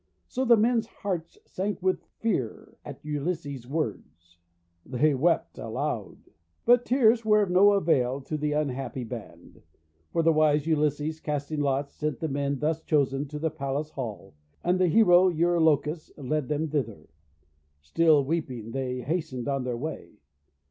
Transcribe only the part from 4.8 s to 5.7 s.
They wept